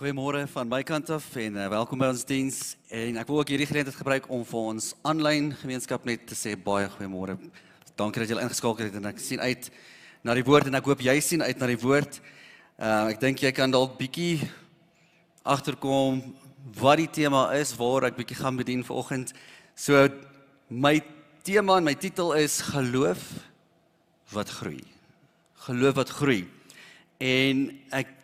[0.00, 2.58] Goeiemôre van my kant af en uh, welkom by ons diens.
[2.88, 6.54] En ek wil ook hierdie geleentheid gebruik om vir ons aanlyn gemeenskap net te sê
[6.56, 7.34] baie goeiemôre.
[8.00, 9.66] Dankie dat julle ingeskakel het en ek sien uit
[10.24, 12.16] na die woord en ek hoop jy sien uit na die woord.
[12.80, 14.38] Uh ek dink jy kan dalk bietjie
[15.44, 16.22] agterkom
[16.80, 19.34] wat die tema is waar ek bietjie gaan bedien vanoggend.
[19.76, 20.06] So
[20.72, 20.94] my
[21.44, 23.26] tema en my titel is geloof
[24.32, 24.80] wat groei.
[25.68, 26.46] Geloof wat groei.
[27.20, 27.68] En
[28.00, 28.16] ek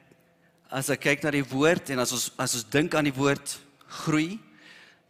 [0.77, 3.57] as ek kyk na die woord en as ons as ons dink aan die woord
[4.03, 4.37] groei,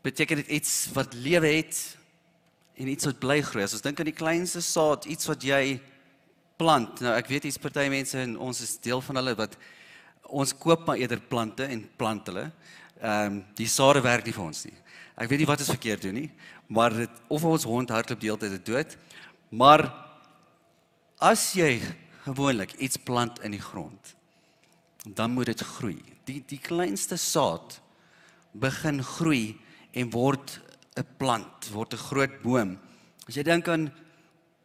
[0.07, 1.79] beteken dit iets wat lewe het
[2.79, 3.65] en iets wat bly groei.
[3.67, 5.79] As ons dink aan die kleinste saad, iets wat jy
[6.61, 7.03] plant.
[7.03, 9.57] Nou ek weet hier's party mense en ons is deel van hulle wat
[10.27, 12.49] ons koop maar eerder plante en plant hulle.
[13.01, 14.77] Ehm um, die sade werk nie vir ons nie.
[15.17, 16.31] Ek weet nie wat ons verkeerd doen nie,
[16.69, 18.97] maar dit of ons hond hardloop deeltyd dit dood.
[19.51, 19.89] Maar
[21.19, 21.81] as jy
[22.25, 24.16] gewoonlik iets plant in die grond,
[25.15, 26.03] dan moet dit groei.
[26.27, 27.81] Die die kleinste saad
[28.53, 29.57] begin groei
[29.93, 30.61] en word
[30.97, 32.79] 'n plant, word 'n groot boom.
[33.29, 33.93] As jy dink aan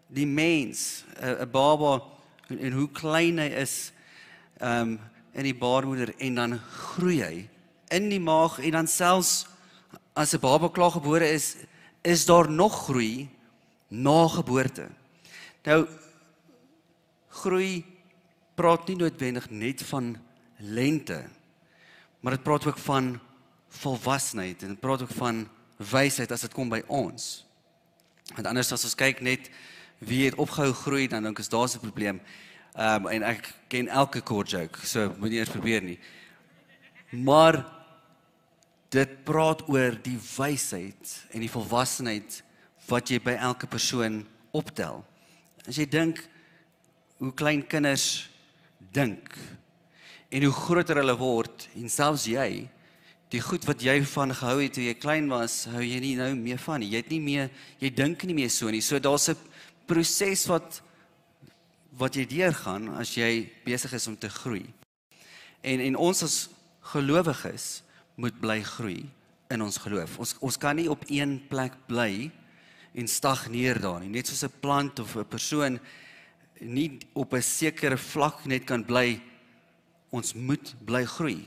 [0.07, 2.01] die mens, 'n baba
[2.49, 3.91] en, en hoe klein hy is
[4.61, 4.99] um
[5.33, 7.49] in die baarmoeder en dan groei hy
[7.91, 9.45] in die maag en dan selfs
[10.13, 11.55] as 'n baba klaar gebore is,
[12.03, 13.29] is daar nog groei
[13.87, 14.89] na geboorte.
[15.63, 15.87] Nou
[17.29, 17.85] groei
[18.55, 20.17] praat nie noodwendig net van
[20.61, 21.23] lente.
[22.21, 23.19] Maar dit praat ook van
[23.67, 27.45] volwassenheid en dit praat ook van wysheid as dit kom by ons.
[28.35, 29.49] Want anders as ons kyk net
[30.05, 32.21] wie het opgehou groei dan dink ek is daar 'n probleem.
[32.73, 35.99] Ehm um, en ek ken elke kort joke, so moenie eers probeer nie.
[37.09, 37.65] Maar
[38.89, 42.43] dit praat oor die wysheid en die volwassenheid
[42.87, 45.05] wat jy by elke persoon optel.
[45.67, 46.29] As jy dink
[47.17, 48.29] hoe klein kinders
[48.91, 49.37] dink,
[50.31, 52.69] En hoe groter hulle word en selfs jy,
[53.31, 56.29] die goed wat jy van gehou het toe jy klein was, hou jy nie nou
[56.39, 56.91] meer van nie.
[56.93, 58.81] Jy het nie meer jy dink nie meer so nie.
[58.81, 59.37] So daar's 'n
[59.87, 60.81] proses wat
[61.97, 64.65] wat jy deurgaan as jy besig is om te groei.
[65.63, 66.49] En en ons as
[66.93, 67.83] gelowiges
[68.15, 69.09] moet bly groei
[69.49, 70.19] in ons geloof.
[70.19, 72.31] Ons ons kan nie op een plek bly
[72.95, 74.09] en stagneer daar nie.
[74.09, 75.79] Net soos 'n plant of 'n persoon
[76.59, 79.21] nie op 'n sekere vlak net kan bly
[80.11, 81.39] ons moet bly groei.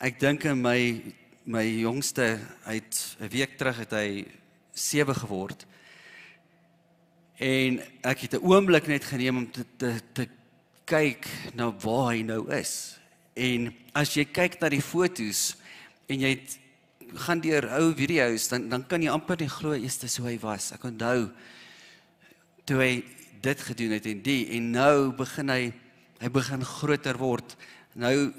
[0.00, 0.78] Ek dink in my
[1.42, 4.26] my jongste uit 'n week terug het hy
[4.72, 5.66] 7 geword.
[7.36, 10.28] En ek het 'n oomblik net geneem om te te te
[10.84, 12.98] kyk na waar hy nou is.
[13.34, 15.56] En as jy kyk na die fotos
[16.06, 16.58] en jy het,
[17.14, 20.38] gaan deur ou video's dan dan kan jy amper nie glo eers dis hoe hy
[20.38, 20.72] was.
[20.72, 21.30] Ek onthou
[22.64, 23.04] toe hy
[23.42, 25.72] dit gedoen het en die en nou begin hy
[26.22, 27.56] hy begin groter word.
[27.98, 28.32] Nou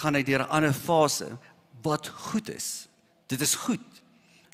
[0.00, 1.38] gaan hy deur 'n ander fase
[1.82, 2.88] wat goed is.
[3.28, 3.84] Dit is goed.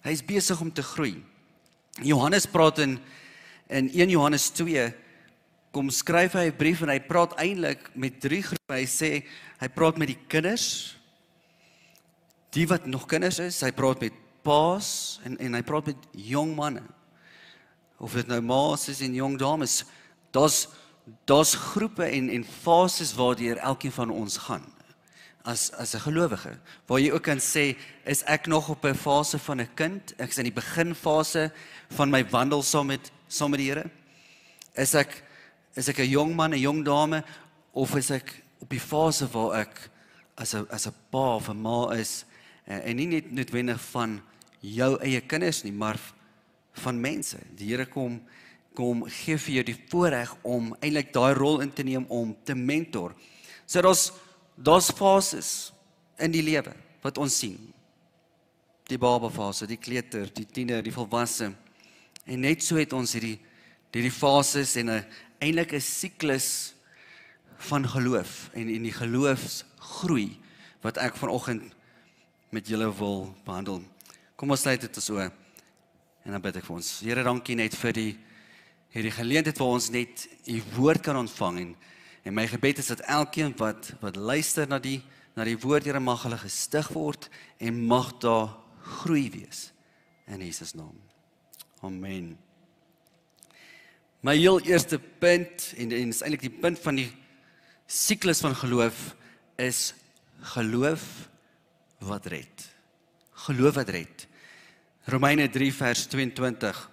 [0.02, 1.22] Hy's besig om te groei.
[2.02, 3.00] Johannes praat in
[3.68, 4.92] in 1 Johannes 2
[5.72, 8.74] kom skryf hy 'n brief en hy praat eintlik met drie groepe.
[8.74, 9.24] Hy sê
[9.60, 10.96] hy praat met die kinders
[12.52, 14.12] die wat nog kinders is, hy praat met
[14.44, 16.82] paas en en hy praat met jong manne.
[18.02, 19.84] Of dit nou ma's is en jong dames,
[20.34, 20.66] daar's
[21.24, 24.64] daar's groepe en en fases waardeur elkeen van ons gaan
[25.42, 26.58] as as 'n gelowige.
[26.86, 30.14] Waar jy ook kan sê is ek nog op 'n fase van 'n kind?
[30.18, 31.52] Ek is in die beginfase
[31.88, 33.90] van my wandel saam met saam met die Here.
[34.74, 35.22] Is ek
[35.74, 37.24] is ek 'n jong man 'n jong dame
[37.72, 39.90] of is ek op die fase waar ek
[40.36, 42.24] as 'n as 'n pa of 'n ma is
[42.64, 44.22] en, en nie net noodwendig van
[44.60, 45.98] jou eie kinders nie maar
[46.72, 47.38] van mense.
[47.56, 48.22] Die Here kom
[48.74, 52.54] kom gee vir jou die voorreg om eintlik daai rol in te neem om te
[52.54, 53.14] mentor.
[53.66, 54.10] So daar's
[54.56, 55.72] daar's fases
[56.20, 57.58] in die lewe wat ons sien.
[58.88, 61.52] Die baba fase, die kleuter, die tiener, die volwasse.
[62.26, 63.38] En net so het ons hierdie
[63.92, 65.04] hierdie fases en 'n
[65.40, 66.74] eintlik 'n siklus
[67.68, 70.38] van geloof en in die geloofsgroei
[70.82, 71.62] wat ek vanoggend
[72.50, 73.82] met julle wil behandel.
[74.36, 75.18] Kom ons sluit dit so.
[75.18, 77.00] En dan bid ek vir ons.
[77.00, 78.18] Here, dankie net vir die
[78.92, 81.72] hierdie geleentheid waar ons net u woord kan ontvang en
[82.22, 85.00] en my gebed is dat elkeen wat wat luister na die
[85.34, 87.28] na die woord Here mag hulle gestig word
[87.58, 88.52] en mag daar
[88.82, 89.70] groei wees
[90.28, 90.94] in Jesus naam.
[91.82, 92.36] Amen.
[94.22, 97.08] My heel eerste punt en en is eintlik die punt van die
[97.90, 99.16] siklus van geloof
[99.58, 99.94] is
[100.54, 101.28] geloof
[101.98, 102.68] wat red.
[103.48, 104.26] Geloof wat red.
[105.10, 106.90] Romeine 3 vers 22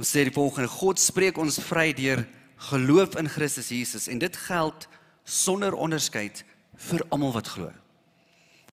[0.00, 2.24] Ons sê die volgende: God spreek ons vry deur
[2.70, 4.86] geloof in Christus Jesus en dit geld
[5.28, 6.40] sonder onderskeid
[6.88, 7.68] vir almal wat glo.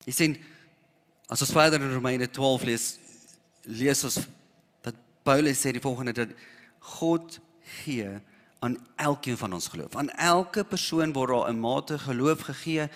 [0.08, 0.38] Jy sien
[1.28, 2.86] as ons verder in Romeine 12 lees,
[3.68, 4.22] lees ons
[4.86, 4.96] dat
[5.28, 6.32] Paulus sê die volgende dat
[6.96, 7.42] God
[7.82, 8.08] gee
[8.64, 10.00] aan elkeen van ons geloof.
[10.00, 12.88] Aan elke persoon word daar 'n mate geloof gegee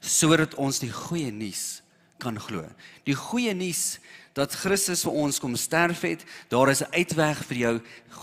[0.00, 1.82] sodat ons die goeie nuus
[2.18, 2.68] kan glo.
[3.04, 3.98] Die goeie nuus
[4.38, 7.74] dat Christus vir ons kom sterf het, daar is 'n uitweg vir jou.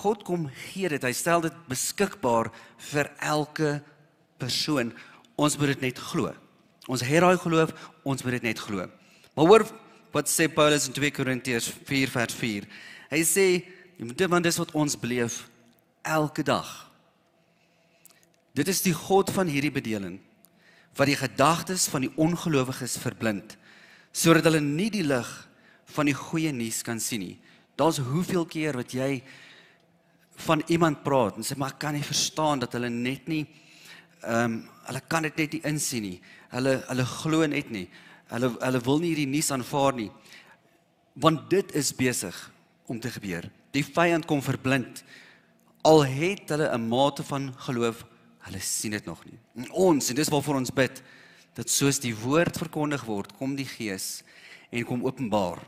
[0.01, 1.03] God kom gee dit.
[1.03, 3.83] Hy stel dit beskikbaar vir elke
[4.37, 4.93] persoon.
[5.35, 6.33] Ons moet dit net glo.
[6.87, 7.73] Ons het daai geloof,
[8.03, 8.89] ons moet dit net glo.
[9.35, 9.65] Maar hoor
[10.11, 12.63] wat sê Paulus in 2 Korintiërs 4:4.
[13.09, 13.65] Hy sê,
[13.97, 15.49] jy moet dit want dis wat ons beleef
[16.03, 16.91] elke dag.
[18.53, 20.19] Dit is die God van hierdie bedeling
[20.95, 23.57] wat die gedagtes van die ongelowiges verblind
[24.15, 25.27] sodat hulle nie die lig
[25.85, 27.37] van die goeie nuus kan sien nie.
[27.75, 29.23] Daar's hoeveel keer wat jy
[30.45, 33.45] van iemand praat en sê maar ek kan nie verstaan dat hulle net nie
[34.25, 36.17] ehm um, hulle kan dit net nie insien nie.
[36.53, 37.87] Hulle hulle glo net nie.
[38.29, 40.11] Hulle hulle wil nie hierdie nuus aanvaar nie.
[41.21, 42.37] Want dit is besig
[42.85, 43.47] om te gebeur.
[43.73, 45.01] Die vyand kom verblind.
[45.85, 48.05] Al het hulle 'n mate van geloof,
[48.45, 49.39] hulle sien dit nog nie.
[49.55, 51.01] En ons en dis waarvoor ons bid
[51.53, 54.23] dat soos die woord verkondig word, kom die Gees
[54.71, 55.59] en kom openbaar.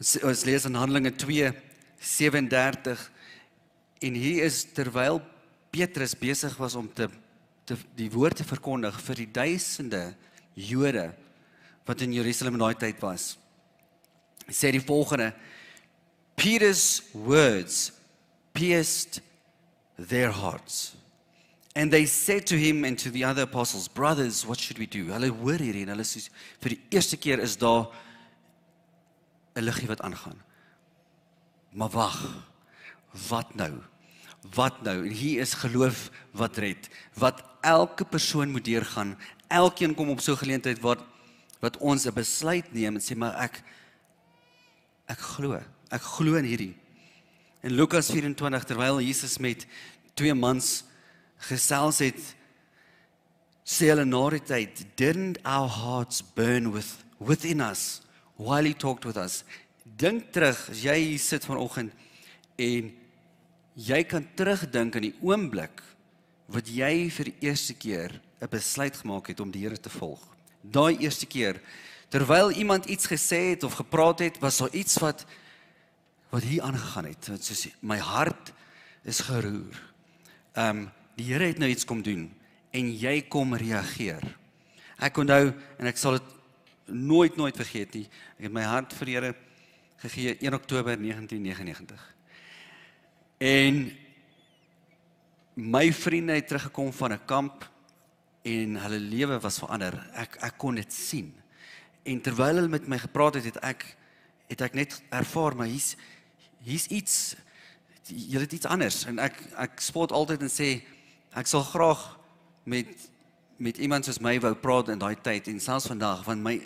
[0.00, 3.10] Ons lees in Handelinge 2:37
[4.00, 5.20] en hier is terwyl
[5.70, 7.08] Petrus besig was om te,
[7.64, 10.14] te die woord te verkondig vir die duisende
[10.54, 11.12] Jode
[11.86, 13.36] wat in Jerusalem in daai tyd was.
[14.46, 15.32] Hy sê die volgende:
[16.36, 17.92] Peter's words
[18.52, 19.20] pierced
[19.96, 20.94] their hearts.
[21.74, 25.12] And they said to him and to the other apostles, "Brothers, what should we do?"
[25.12, 26.28] Hulle hoor hierdie en hulle sê
[26.60, 27.88] vir die eerste keer is daar
[29.54, 30.42] 'n liggie wat aangaan.
[31.70, 32.48] Maar wag.
[33.28, 33.72] Wat nou?
[34.54, 35.06] Wat nou?
[35.06, 36.88] En hier is geloof wat red.
[37.14, 39.18] Wat elke persoon moet deurgaan.
[39.48, 41.04] Elkeen kom op so 'n geleentheid wat
[41.60, 43.62] wat ons 'n besluit neem en sê maar ek
[45.06, 45.60] ek glo.
[45.88, 46.76] Ek glo in hierdie.
[47.60, 49.66] In Lukas 24 terwyl Jesus met
[50.14, 50.84] twee mans
[51.36, 52.34] gesels het
[53.64, 58.02] sê hulle na die tyd didn't our hearts burn with within us
[58.42, 59.44] while he talked with us.
[59.84, 61.92] Dink terug as jy hier sit vanoggend
[62.58, 62.90] en
[63.74, 65.82] jy kan terugdink aan die oomblik
[66.52, 70.20] wat jy vir die eerste keer 'n besluit gemaak het om die Here te volg.
[70.62, 71.60] Daai eerste keer
[72.10, 75.24] terwyl iemand iets gesê het of gepraat het was daar iets wat
[76.30, 77.30] wat hier aangegaan het.
[77.40, 78.52] Soos my hart
[79.04, 79.76] is geroer.
[80.54, 82.32] Ehm um, die Here het nou iets kom doen
[82.70, 84.22] en jy kom reageer.
[84.98, 86.41] Ek onthou en ek sal dit
[86.92, 88.06] nooit nooit vergeet nie.
[88.38, 89.34] Ek het my hart vir die Here
[90.02, 92.06] gegee 1 Oktober 1999.
[93.42, 93.82] En
[95.54, 97.70] my vriende het teruggekom van 'n kamp
[98.42, 100.10] en hulle lewe was verander.
[100.14, 101.34] Ek ek kon dit sien.
[102.02, 103.96] En terwyl hulle met my gepraat het, het ek
[104.48, 105.96] het ek net ervaar maar hier's
[106.60, 107.36] hier's iets
[108.06, 110.82] jy het iets anders en ek ek spot altyd en sê
[111.32, 112.18] Ek sal graag
[112.68, 113.08] met
[113.62, 116.56] met iemand soos my wou praat in daai tyd en selfs vandag want my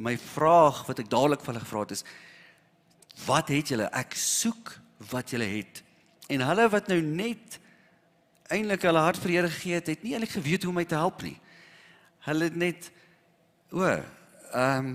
[0.00, 2.04] my vraag wat ek dadelik vir hulle gevra het is
[3.26, 3.88] wat het julle?
[3.92, 4.72] Ek soek
[5.10, 5.82] wat julle het.
[6.32, 7.58] En hulle wat nou net
[8.50, 10.98] eintlik hulle hart vir Here gegee het het nie eintlik geweet hoe om my te
[10.98, 11.36] help nie.
[12.26, 12.92] Hulle het net
[13.70, 14.94] o ehm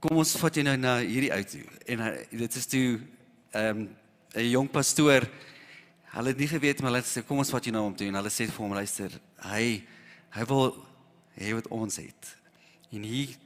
[0.00, 1.58] kom ons vat jy nou na hierdie uit
[1.92, 2.86] en uh, dit is toe
[3.52, 3.88] ehm um,
[4.30, 5.26] 'n jong pastoor
[6.10, 8.08] Hulle het nie geweet maar hulle sê kom ons vat jou nou om toe.
[8.10, 9.14] En hulle sê vir hom luister,
[9.46, 9.82] hy
[10.34, 10.72] hy wil
[11.38, 12.30] hê wat ons het.
[12.90, 13.36] En hier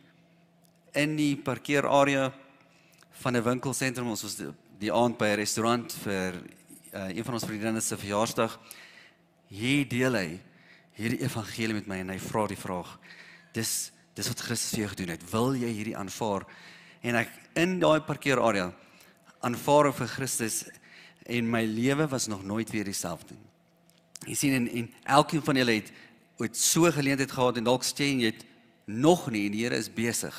[0.96, 2.32] in die parkeerarea
[3.20, 4.48] van 'n winkelsentrum ons was die,
[4.78, 6.32] die aand by 'n restaurant vir
[6.94, 8.58] uh, een van ons vriende se verjaarsdag.
[9.48, 10.40] Hier deel hy
[10.96, 12.98] hierdie evangelie met my en hy vra die vraag:
[13.52, 15.30] Dis dis wat Christus vir jou gedoen het.
[15.30, 16.46] Wil jy hierdie aanvaar?
[17.02, 18.72] En ek in daai parkeerarea
[19.40, 20.64] aanvaar vir Christus
[21.26, 23.50] en my lewe was nog nooit weer dieselfde nie.
[24.30, 25.92] Jy sien en, en elkeen van julle het
[26.40, 28.44] ooit so geleentheid gehad en dalk sê jy het
[28.84, 30.34] nog nie en die Here is besig.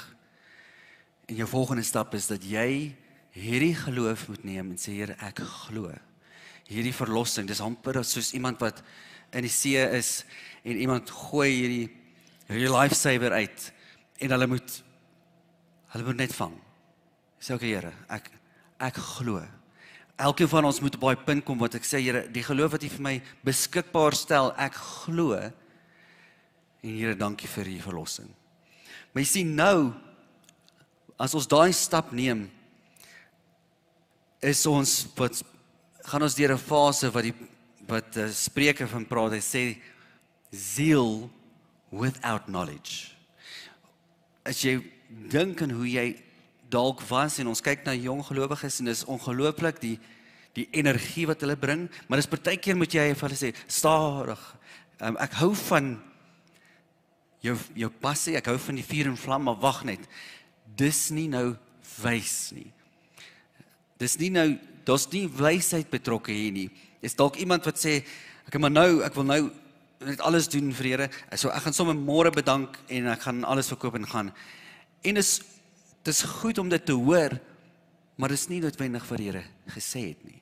[1.25, 2.95] En jou volgende stap is dat jy
[3.35, 5.91] hierdie geloof moet neem en sê Here ek glo.
[6.69, 8.81] Hierdie verlossing, dis amper soos iemand wat
[9.35, 10.23] in die see is
[10.63, 11.87] en iemand gooi hierdie
[12.45, 13.67] hierdie lifesaver uit
[14.21, 14.79] en hulle moet
[15.95, 16.55] hulle moet net vang.
[17.41, 18.31] Sê ook Here, ek
[18.83, 19.41] ek glo.
[20.15, 22.85] Elkeen van ons moet op daai punt kom wat ek sê Here, die geloof wat
[22.85, 23.15] U vir my
[23.47, 25.39] beskikbaar stel, ek glo.
[26.85, 28.29] En Here, dankie vir U verlossing.
[29.09, 29.89] Maar jy sien nou
[31.17, 32.43] as ons daai stap neem
[34.45, 35.39] is ons wat
[36.05, 37.33] gaan ons deur 'n fase wat die
[37.89, 39.33] wat uh, Spreuke van praat.
[39.33, 39.63] Hy sê
[40.51, 41.29] zeal
[41.89, 43.15] without knowledge.
[44.45, 44.77] As jy
[45.09, 46.21] dink aan hoe jy
[46.69, 49.99] dalk was en ons kyk na jong gelowiges en dis ongelooflik die
[50.53, 54.39] die energie wat hulle bring, maar dis partykeer moet jy vir hulle sê stadig.
[55.01, 55.97] Um, ek hou van
[57.45, 60.03] jou jou passie, ek hou van die vuur en vlam, maar wag net.
[60.77, 61.55] Dis nie nou
[62.01, 62.69] wys nie.
[64.01, 64.47] Dis nie nou,
[64.87, 66.69] daar's nie wysheid betrokke hier nie.
[67.05, 68.01] Is dalk iemand wat sê
[68.45, 69.41] ek maar nou, ek wil nou
[70.05, 71.09] net alles doen vir Here.
[71.39, 74.31] So ek gaan sommer môre bedank en ek gaan alles verkoop en gaan.
[75.05, 75.39] En is
[76.05, 77.37] dis goed om dit te hoor,
[78.17, 80.41] maar dis nie noodwendig vir Here gesê het nie.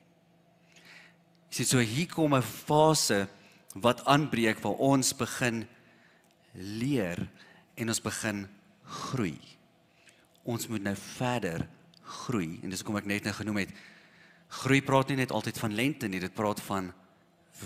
[1.54, 3.28] Sien so hier kom 'n fase
[3.74, 5.66] wat aanbreek waar ons begin
[6.54, 7.20] leer
[7.74, 8.44] en ons begin
[8.84, 9.38] groei.
[10.44, 11.66] Ons moet nou verder
[12.24, 13.74] groei en dis kom ek net nou genoem het.
[14.62, 16.92] Groei praat nie net altyd van lente nie, dit praat van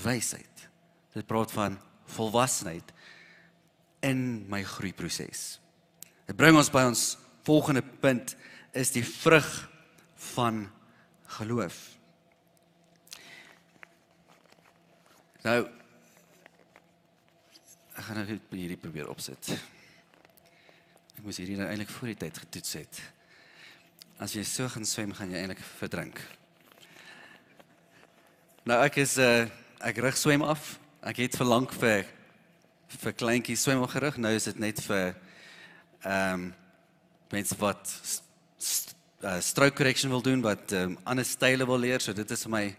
[0.04, 0.66] wysheid.
[1.14, 1.78] Dit praat van
[2.08, 2.92] volwassenheid
[4.06, 5.58] in my groeiproses.
[6.28, 7.10] Dit bring ons by ons
[7.48, 8.34] volgende punt
[8.76, 9.48] is die vrug
[10.34, 10.66] van
[11.38, 11.76] geloof.
[15.44, 15.60] Nou
[17.98, 19.48] ek gaan nou hierdie probeer opsit.
[21.18, 23.00] Ek moes hierdie nou eintlik voor die tyd getoets het.
[24.22, 26.20] As jy so gaan swem, gaan jy eintlik verdrink.
[28.68, 29.50] Nou ek is 'n uh, eh,
[29.90, 30.78] ek rig swem af.
[31.02, 32.06] Ek het verlang vir
[32.88, 34.16] vir kleintjies swem gerig.
[34.16, 35.16] Nou is dit net vir
[36.04, 36.54] ehm um,
[37.30, 38.22] mense wat st
[38.58, 42.00] st uh, stroke correction wil doen wat um, ander style wil leer.
[42.00, 42.76] So dit is vir my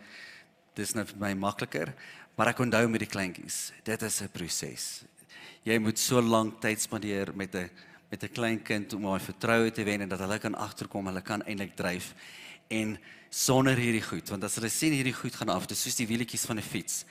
[0.75, 1.93] dis nou vir my makliker.
[2.39, 5.03] Maar ek onthou met die kleintjies, dit is 'n proses.
[5.67, 7.69] Jy moet so lank tyd spandeer met 'n
[8.09, 11.21] met 'n klein kind om haar vertroue te wen en dat hulle kan agterkom, hulle
[11.21, 12.13] kan eintlik dryf
[12.69, 12.97] en
[13.29, 16.45] sonder hierdie goed, want as hulle sien hierdie goed gaan af, dis soos die wielietjies
[16.45, 17.03] van 'n fiets.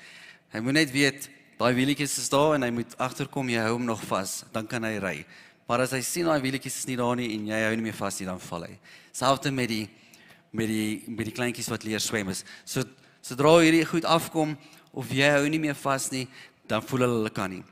[0.50, 3.84] Hy moet net weet daai wielietjies is daar en hy moet agterkom, jy hou hom
[3.84, 5.26] nog vas, dan kan hy ry.
[5.66, 8.00] Maar as hy sien daai wielietjies is nie daar nie en jy hou nie meer
[8.00, 8.78] vas nie, dan val hy.
[9.12, 9.90] Selfs met die
[10.52, 12.44] met die met die kleintjies wat leer swem is.
[12.64, 12.82] So
[13.20, 14.56] sodra hierdie goed afkom
[14.92, 16.26] of jy hou nie meer vas nie,
[16.68, 17.64] dan voel hulle hulle kan nie.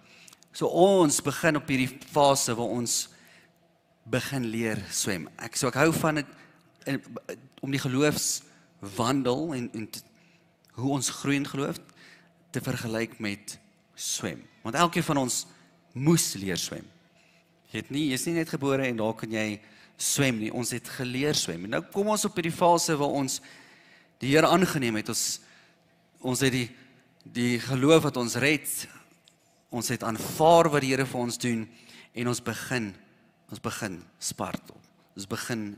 [0.57, 3.07] So ons begin op hierdie fase waar ons
[4.09, 5.27] begin leer swem.
[5.43, 6.35] Ek so ek hou van dit
[7.65, 10.03] om die geloofswandel en en te,
[10.77, 11.81] hoe ons groei in geloof
[12.53, 13.57] te vergelyk met
[13.97, 14.43] swem.
[14.63, 15.45] Want elkeen van ons
[15.93, 16.85] moes leer swem.
[17.73, 19.59] Jy het nie jy's nie net gebore en daar kan jy
[19.97, 20.53] swem nie.
[20.53, 21.65] Ons het geleer swem.
[21.67, 23.41] En nou kom ons op hierdie fase waar ons
[24.21, 25.11] die Here aangeneem het.
[25.13, 25.41] Ons
[26.27, 26.69] ons het die
[27.33, 28.69] die geloof wat ons red.
[29.75, 31.67] Ons het aanvaar wat die Here vir ons doen
[32.17, 32.93] en ons begin
[33.47, 34.79] ons begin spartel.
[35.15, 35.69] Ons begin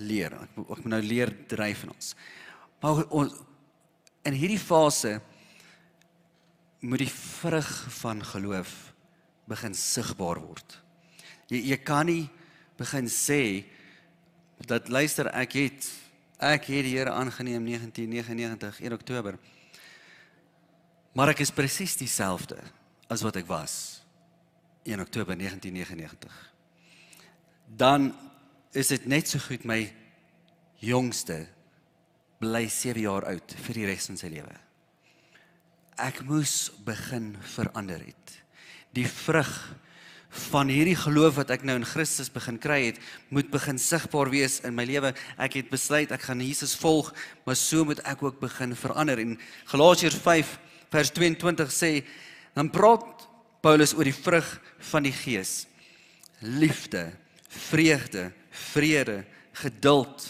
[0.00, 0.32] leer.
[0.32, 2.14] Ek moet ek moet nou leer dryf in ons.
[2.80, 3.34] Maar ons
[4.28, 5.18] in hierdie fase
[6.80, 7.68] moet die vrug
[8.00, 8.72] van geloof
[9.50, 10.78] begin sigbaar word.
[11.50, 12.28] Jy jy kan nie
[12.80, 13.66] begin sê
[14.68, 15.88] dat luister ek het
[16.40, 19.36] ek het die Here aangeneem 1999 1 Oktober.
[21.14, 22.60] Maar ek is presies dieselfde
[23.10, 24.02] as wat ek was
[24.86, 26.50] 1 Oktober 1999
[27.76, 28.10] dan
[28.72, 29.84] is dit net so goed my
[30.82, 31.44] jongste
[32.40, 34.54] bly 7 jaar oud vir die res van sy lewe.
[36.00, 38.36] Ek moes begin verander het.
[38.96, 39.50] Die vrug
[40.50, 43.00] van hierdie geloof wat ek nou in Christus begin kry het,
[43.34, 45.12] moet begin sigbaar wees in my lewe.
[45.36, 47.10] Ek het besluit ek gaan Jesus volg,
[47.44, 49.20] maar so moet ek ook begin verander.
[49.20, 49.36] En
[49.68, 50.56] Galasiërs 5
[50.90, 51.92] vers 22 sê,
[52.56, 53.26] dan praat
[53.62, 54.48] Paulus oor die vrug
[54.90, 55.66] van die Gees.
[56.40, 57.10] Liefde,
[57.70, 58.30] vreugde,
[58.72, 59.22] vrede,
[59.60, 60.26] geduld,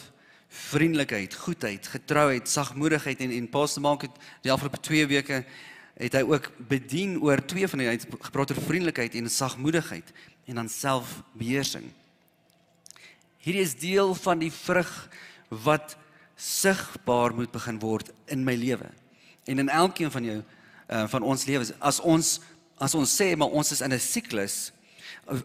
[0.51, 5.45] vriendelikheid, goedheid, getrouheid, sagmoedigheid en en pas te maak het die afgelope 2 weke
[6.01, 10.13] het hy ook bedien oor twee van die hy het gepraat oor vriendelikheid en sagmoedigheid
[10.51, 11.87] en dan selfbeheersing.
[13.41, 14.91] Hierdie is deel van die vrug
[15.65, 15.95] wat
[16.41, 18.91] sigbaar moet begin word in my lewe
[19.51, 22.39] en in elkeen van jou uh, van ons lewens as ons
[22.81, 24.73] as ons sê maar ons is in 'n siklus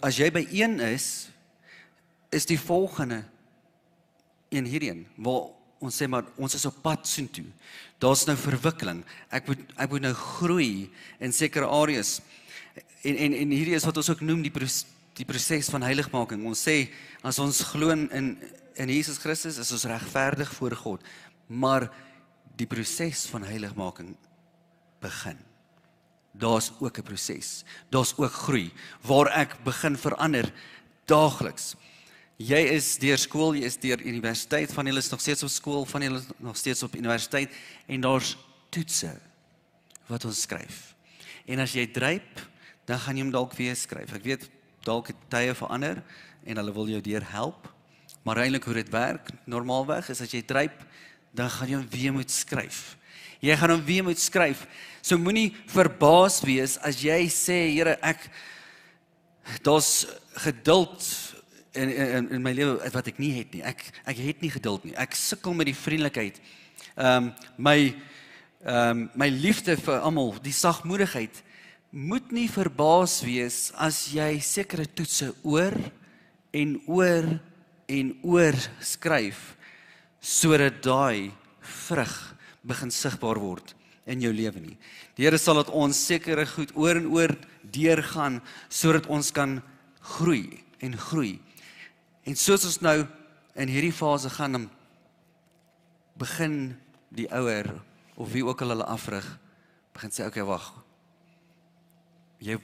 [0.01, 1.27] as jy by 1 is
[2.31, 3.23] is die volgende
[4.49, 7.45] een hierheen waar ons sê maar ons is op pad soontoe.
[8.01, 9.03] Daar's nou verwikkeling.
[9.33, 10.89] Ek moet ek moet nou groei
[11.23, 12.19] in sekere areas.
[13.05, 14.85] En en en hierdie is wat ons ook noem die proces,
[15.15, 16.43] die proses van heiligmaking.
[16.47, 16.89] Ons sê
[17.23, 18.35] as ons glo in
[18.75, 21.05] in Jesus Christus is ons regverdig voor God.
[21.47, 21.87] Maar
[22.55, 24.15] die proses van heiligmaking
[25.03, 25.37] begin.
[26.35, 27.63] Daar's ook 'n proses.
[27.89, 28.71] Daar's ook groei
[29.01, 30.51] waar ek begin verander
[31.05, 31.75] daagliks.
[32.37, 35.85] Jy is deur skool, jy is deur universiteit, van julle is nog steeds op skool,
[35.85, 37.53] van julle nog steeds op universiteit
[37.87, 38.37] en daar's
[38.69, 39.19] toetse
[40.07, 40.95] wat ons skryf.
[41.45, 42.41] En as jy dryp,
[42.85, 44.13] dan gaan jy hom dalk weer skryf.
[44.13, 44.49] Ek weet
[44.85, 46.03] dalk het tye verander
[46.45, 47.71] en hulle wil jou deur help.
[48.25, 50.85] Maar eintlik hoe dit werk normaalweg is as jy dryp,
[51.35, 52.95] dan gaan jy hom weer moet skryf.
[53.43, 54.65] Jy gaan hom weer moet skryf.
[55.05, 58.29] So moenie verbaas wees as jy sê, Here, ek
[59.65, 60.07] daar's
[60.41, 61.03] geduld
[61.75, 63.63] in in in my lewe wat ek nie het nie.
[63.63, 64.95] Ek ek het nie geduld nie.
[64.97, 66.39] Ek sukkel met die vriendelikheid.
[66.95, 67.79] Ehm um, my
[68.65, 71.43] ehm um, my liefde vir almal, die sagmoedigheid
[71.91, 75.75] moet nie verbaas wees as jy sekere toetse oor
[76.51, 77.27] en oor
[77.87, 79.53] en oor skryf
[80.25, 81.29] sodat daai
[81.61, 82.13] vrug
[82.65, 83.75] begin sigbaar word
[84.09, 84.77] in jou lewe nie.
[85.17, 88.39] Die Here sal dat ons sekere goed oor en oor deurgaan
[88.69, 89.59] sodat ons kan
[90.15, 91.37] groei en groei.
[92.25, 92.97] En soos ons nou
[93.55, 94.65] in hierdie fase gaan om
[96.17, 96.75] begin
[97.13, 97.69] die ouer
[98.15, 99.25] of wie ook al hulle afrig
[99.95, 100.65] begin sê okay wag.
[102.41, 102.57] Jy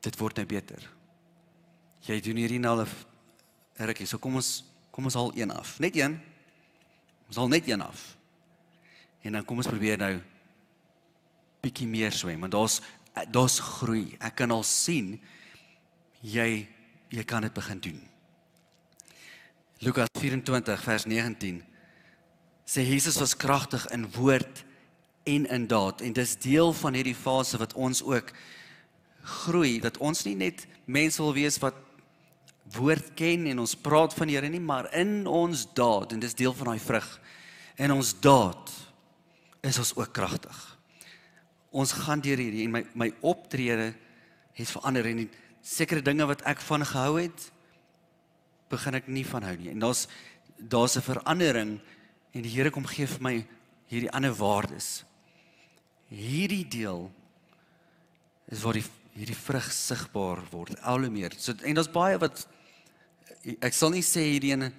[0.00, 0.84] dit word nou beter.
[2.06, 2.88] Jy doen hierdie nou 'n
[3.78, 4.06] rukkie.
[4.06, 5.78] So kom ons kom ons haal een af.
[5.80, 6.20] Net een.
[7.30, 8.16] Ons haal net een af.
[9.22, 10.16] En dan kom ons probeer nou
[11.62, 12.80] bietjie meer swem want daar's
[13.30, 14.16] daar's groei.
[14.18, 15.12] Ek kan al sien
[16.26, 16.66] jy
[17.10, 18.00] jy kan dit begin doen.
[19.82, 21.60] Lukas 24 vers 19
[22.66, 24.64] sê Jesus was kragtig in woord
[25.30, 28.32] en in daad en dis deel van hierdie fase wat ons ook
[29.22, 31.78] groei dat ons nie net mense wil wees wat
[32.76, 36.34] woord ken en ons praat van die Here nie maar in ons daad en dis
[36.38, 37.08] deel van daai vrug
[37.80, 38.72] in ons daad
[39.64, 40.58] is ons ook kragtig.
[41.70, 43.92] Ons gaan deur hierdie en my my optrede
[44.56, 45.24] het verander en
[45.64, 47.46] sekere dinge wat ek van gehou het
[48.70, 49.70] begin ek nie van hou nie.
[49.72, 50.06] En daar's
[50.58, 51.80] daar's 'n verandering
[52.32, 53.46] en die Here kom gee vir my
[53.88, 55.04] hierdie ander waardes.
[56.08, 57.10] Hierdie deel
[58.48, 58.84] is waar die
[59.14, 61.32] hierdie vrug sigbaar word al hoe meer.
[61.36, 62.46] So en daar's baie wat
[63.44, 64.72] ek sal nie sê hierdie ene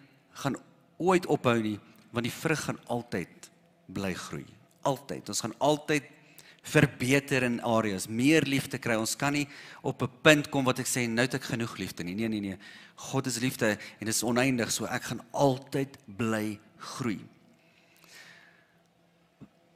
[0.44, 0.56] gaan
[0.98, 1.80] ooit ophou nie,
[2.12, 3.50] want die vrug gaan altyd
[3.88, 4.46] bly groei
[4.88, 5.30] altyd.
[5.30, 6.08] Ons gaan altyd
[6.62, 8.98] verbeter in areas, meer liefde kry.
[9.00, 9.48] Ons kan nie
[9.82, 12.16] op 'n punt kom wat ek sê nou het ek genoeg liefde nie.
[12.16, 12.58] Nee nee nee.
[12.96, 17.20] God is liefde en dit is oneindig, so ek gaan altyd bly groei.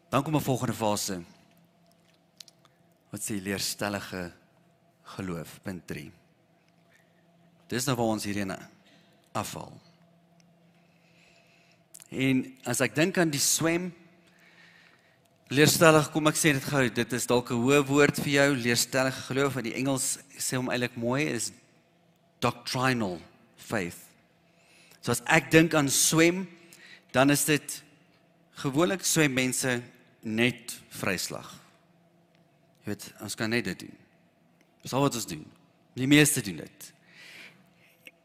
[0.10, 1.24] Dan kom 'n volgende fase.
[3.12, 4.34] Wat sê leerstellige
[5.04, 6.12] geloof punt 3.
[7.68, 8.75] Dis nou waar ons hierheen
[9.36, 9.74] afval.
[12.10, 13.92] En as ek dink aan die swem
[15.54, 19.22] Leerstellig, kom ek sê dit gou, dit is dalk 'n hoë woord vir jou, leerstellige
[19.30, 21.52] geloof in die Engels sê hom eintlik mooi is
[22.42, 23.22] doctrinal
[23.56, 24.10] faith.
[25.02, 26.48] So as ek dink aan swem,
[27.14, 27.84] dan is dit
[28.58, 29.84] gewoonlik swem mense
[30.24, 31.62] net vryslag.
[32.82, 33.96] Jy weet, ons kan net dit doen.
[34.82, 35.46] Dis al wat ons doen.
[35.94, 36.94] Die meeste doen dit.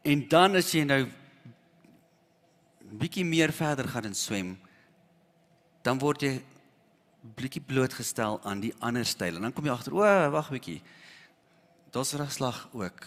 [0.01, 1.03] En dan as jy nou
[3.01, 4.55] bietjie meer verder gaan in swem,
[5.85, 6.33] dan word jy
[7.37, 10.79] bietjie blootgestel aan die ander styl en dan kom jy agter, o, wag bietjie.
[11.93, 13.05] Daar's rugslag ook.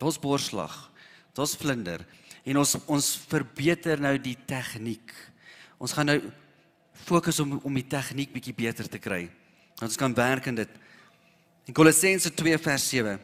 [0.00, 0.74] Daar's borslag.
[1.36, 2.04] Daar's vlinder
[2.48, 5.12] en ons ons verbeter nou die tegniek.
[5.76, 6.18] Ons gaan nou
[7.04, 9.26] fokus om om die tegniek bietjie beter te kry.
[9.84, 10.72] Ons kan werk in dit.
[11.68, 13.18] In Kolossense 2 vers 7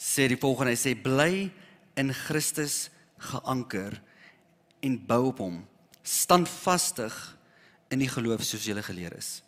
[0.00, 1.52] sê die volgende, hy sê bly
[1.96, 4.00] in Christus geanker
[4.84, 5.62] en bou op hom
[6.04, 7.14] standvastig
[7.92, 9.42] in die geloof soos julle geleer is.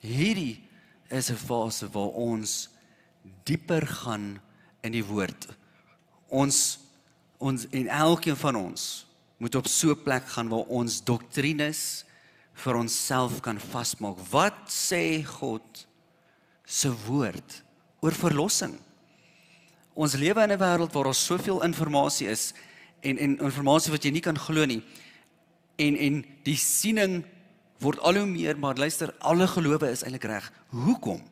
[0.00, 0.62] Hierdie
[1.10, 2.68] is 'n fase waar ons
[3.44, 4.40] dieper gaan
[4.82, 5.48] in die woord.
[6.28, 6.78] Ons
[7.38, 9.06] ons en elkeen van ons
[9.38, 12.04] moet op so 'n plek gaan waar ons doktrines
[12.54, 14.18] vir onsself kan vasmaak.
[14.30, 15.86] Wat sê God
[16.64, 17.62] se woord
[18.00, 18.78] oor verlossing?
[19.94, 22.52] Ons lewe in 'n wêreld waar daar soveel inligting is
[23.00, 24.82] en en inligting wat jy nie kan glo nie.
[25.76, 27.24] En en die siening
[27.78, 30.52] word al hoe meer, maar luister, alle gelowe is eintlik reg.
[30.68, 31.22] Hoekom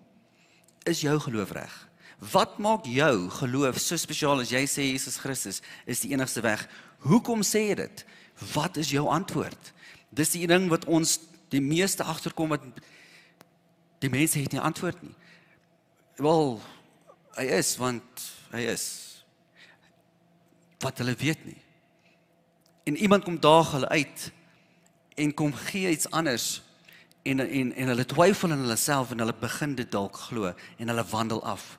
[0.85, 1.88] is jou geloof reg?
[2.33, 6.66] Wat maak jou geloof so spesiaal as jy sê Jesus Christus is die enigste weg?
[7.07, 8.05] Hoekom sê jy dit?
[8.53, 9.73] Wat is jou antwoord?
[10.11, 11.18] Dis die ding wat ons
[11.49, 12.64] die meeste agterkom wat
[14.01, 15.14] die mense het nie antwoord nie.
[16.20, 16.61] Wel,
[17.38, 18.84] hy is want hy is
[20.80, 21.58] wat hulle weet nie.
[22.88, 24.32] En iemand kom daag hulle uit
[25.20, 26.62] en kom gee iets anders
[27.22, 30.88] en en en hulle twyfel in hulle self en hulle begin dit dalk glo en
[30.92, 31.76] hulle wandel af.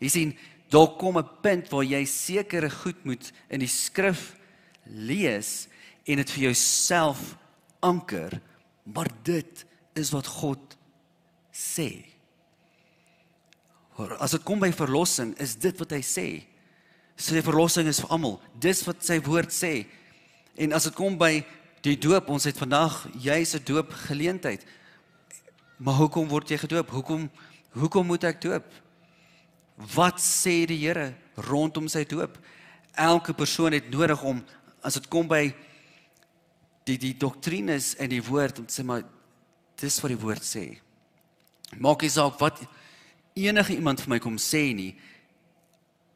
[0.00, 0.36] Jy sien,
[0.72, 4.34] daar kom 'n punt waar jy sekere goed moet in die skrif
[4.84, 5.68] lees
[6.04, 7.36] en dit vir jouself
[7.80, 8.40] anker,
[8.82, 10.76] maar dit is wat God
[11.52, 12.17] sê.
[14.22, 16.26] As dit kom by verlossing, is dit wat hy sê.
[17.18, 18.36] Sy verlossing is vir almal.
[18.54, 19.88] Dis wat sy woord sê.
[20.58, 21.40] En as dit kom by
[21.82, 24.64] die doop, ons het vandag juis 'n doop geleentheid.
[25.78, 26.90] Maar hoekom word jy gedoop?
[26.90, 27.30] Hoekom
[27.72, 28.64] hoekom moet ek doop?
[29.94, 32.38] Wat sê die Here rondom sy doop?
[32.94, 34.44] Elke persoon het nodig om
[34.82, 35.54] as dit kom by
[36.84, 39.04] die die doktrines en die woord om te sê maar
[39.78, 40.78] dis wat die woord sê.
[41.78, 42.58] Maak nie saak wat
[43.46, 44.92] enige iemand vir my kom sê nie.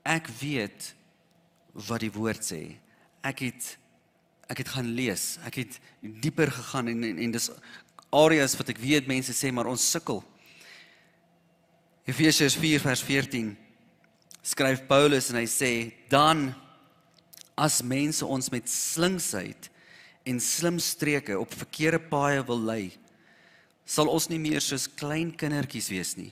[0.03, 0.93] Ek weet
[1.89, 2.63] wat die woord sê.
[3.23, 3.77] Ek het
[4.53, 5.39] ek het gaan lees.
[5.47, 7.49] Ek het dieper gegaan en en, en dis
[8.13, 10.21] areas wat ek weet mense sê maar ons sukkel.
[12.09, 13.53] Efesiërs 4 vers 14
[14.43, 15.73] skryf Paulus en hy sê
[16.11, 16.51] dan
[17.55, 19.71] as mense ons met slinksheid
[20.27, 22.85] en slim streke op verkeerde paaie wil lei
[23.87, 26.31] sal ons nie meer soos klein kindertjies wees nie.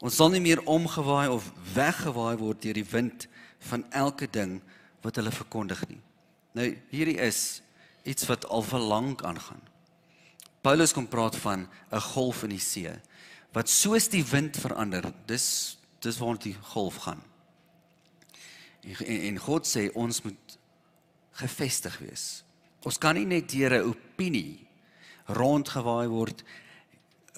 [0.00, 3.28] Ons sal nie meer omgewaai of weggewaai word deur die wind
[3.58, 4.60] van elke ding
[5.02, 6.00] wat hulle verkondig nie.
[6.52, 7.62] Nou hierdie is
[8.02, 9.62] iets wat al vir lank aangaan.
[10.62, 12.90] Paulus kom praat van 'n golf in die see
[13.52, 15.12] wat soos die wind verander.
[15.26, 17.22] Dis dis waar die golf gaan.
[18.82, 20.58] En, en God sê ons moet
[21.38, 22.44] gefestig wees.
[22.82, 24.66] Ons kan nie net deur 'n opinie
[25.26, 26.42] rondgewaai word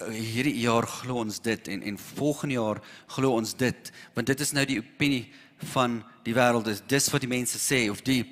[0.03, 2.81] hierdie jaar glo ons dit en en volgende jaar
[3.15, 5.23] glo ons dit want dit is nou die opinie
[5.71, 6.83] van die wêreld is.
[6.83, 8.25] Dis wat die mense sê of die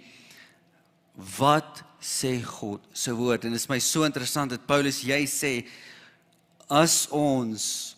[1.38, 3.46] wat sê God se woord?
[3.46, 5.54] En dit is my so interessant dat Paulus jy sê
[6.68, 7.96] as ons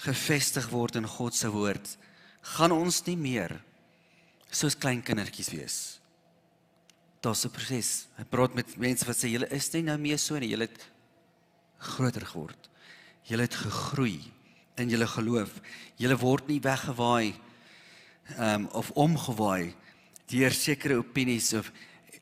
[0.00, 1.96] gefestig word in God se woord
[2.56, 3.58] gaan ons nie meer
[4.48, 5.76] soos klein kindertjies wees.
[7.20, 8.08] Daar's 'n proses.
[8.16, 10.48] Hy praat met mense wat sê julle is nie nou meer so nie.
[10.48, 10.86] Julle het
[11.78, 12.69] groter geword
[13.28, 14.20] julle het gegroei
[14.76, 15.52] in julle geloof
[15.96, 17.34] julle word nie weggewaai
[18.38, 19.74] um, of omgewaai
[20.30, 21.72] deur sekere opinies of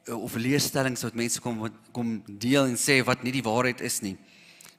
[0.09, 4.17] of leerstellings wat mense kom kom deel en sê wat nie die waarheid is nie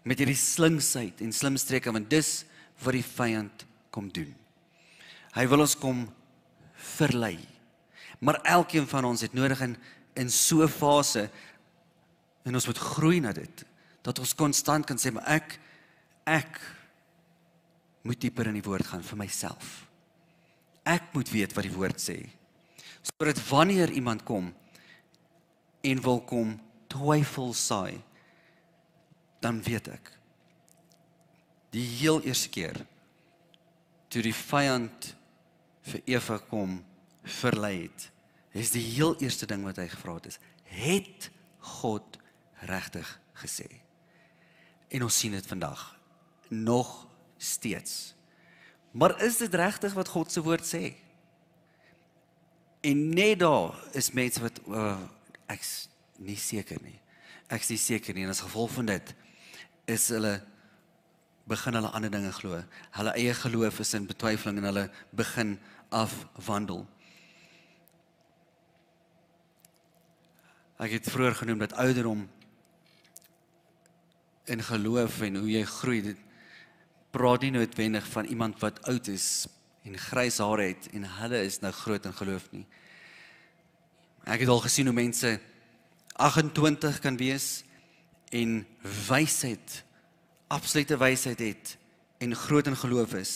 [0.04, 2.44] met hierdie slinksheid en slimstreke want dis
[2.84, 4.32] wat die vyand kom doen.
[5.36, 6.06] Hy wil ons kom
[6.96, 7.38] verlei.
[8.24, 9.78] Maar elkeen van ons het nodig in
[10.20, 11.30] in so 'n fase
[12.44, 13.66] en ons moet groei na dit
[14.02, 15.60] dat ons konstant kan sê maar ek
[16.30, 16.62] ek
[18.06, 19.74] moet dieper in die woord gaan vir myself.
[20.88, 22.22] Ek moet weet wat die woord sê.
[23.04, 24.54] Sodat wanneer iemand kom
[25.82, 26.56] en wil kom
[26.92, 28.02] twyfel saai
[29.44, 30.12] dan weet ek
[31.76, 32.82] die heel eerste keer
[34.10, 35.12] toe die vyand
[35.90, 36.80] vir Eva kom
[37.40, 38.10] verlei het
[38.58, 40.40] is die heel eerste ding wat hy gevra het is
[40.82, 41.30] het
[41.80, 42.20] God
[42.68, 43.08] regtig
[43.40, 43.70] gesê
[44.90, 45.86] en ons sien dit vandag
[46.50, 47.08] nog
[47.38, 48.16] steeds
[48.92, 50.94] maar is dit regtig wat God se woord sê
[52.82, 54.98] en net daar is mense wat uh,
[55.52, 56.98] ek's nie seker nie.
[57.52, 59.12] Ek's nie seker nie en as gevolg van dit
[59.90, 60.38] is hulle
[61.50, 62.62] begin hulle ander dinge glo.
[62.96, 64.86] Hulle eie geloof is in betwyfeling en hulle
[65.18, 65.56] begin
[65.90, 66.86] afwandel.
[70.80, 72.28] Ek het vroeër genoem dat ouderdom
[74.50, 76.29] in geloof en hoe jy groei dit
[77.12, 79.48] praat nie noodwendig van iemand wat oud is
[79.84, 82.66] en grys hare het en hulle is nou groot in geloof nie.
[84.30, 85.40] Ek het al gesien hoe mense
[86.20, 87.64] 28 kan wees
[88.36, 88.62] en
[89.08, 89.84] wysheid,
[90.48, 91.78] absolute wysheid het
[92.20, 93.34] en groot in geloof is.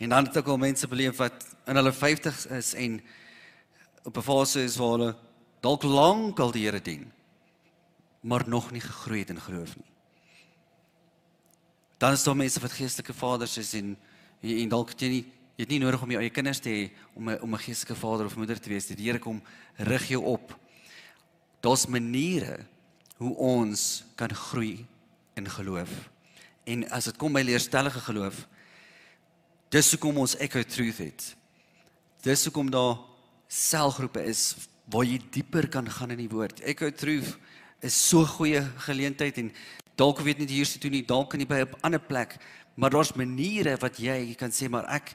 [0.00, 3.00] En dan het ek al mense beleef wat in hulle 50's is en
[4.02, 5.16] op 'n fase is waar hulle
[5.60, 7.12] dalk lank al die Here dien,
[8.20, 9.90] maar nog nie gegroei het in geloof nie.
[12.00, 13.92] Dan is daar mense wat geestelike vaders is en
[14.40, 15.24] en dalk jy nie
[15.60, 18.00] Jy het nie nodig om jou eie kinders te hê om 'n om 'n geestelike
[18.00, 18.86] vader of moeder te wees.
[18.86, 19.42] Die Here kom
[19.76, 20.58] rig jou op.
[21.60, 22.64] Daar's maniere
[23.18, 24.86] hoe ons kan groei
[25.34, 26.08] in geloof.
[26.64, 28.46] En as dit kom by leerstellige geloof,
[29.68, 31.36] dis hoekom ons Echo Truth het.
[32.22, 32.96] Dis hoekom daar
[33.48, 36.60] selgroepe is waar jy dieper kan gaan in die woord.
[36.60, 37.36] Echo Truth
[37.80, 39.52] is so goeie geleentheid en
[40.00, 42.38] dalk weet nie hier sit toe nie, dalk kan jy by 'n ander plek,
[42.76, 45.14] maar daar's maniere wat jy kan sê maar ek